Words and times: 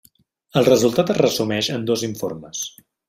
El 0.61 0.65
resultat 0.67 1.13
es 1.15 1.19
resumeix 1.21 1.69
en 1.77 1.85
dos 1.91 2.07
informes. 2.09 2.65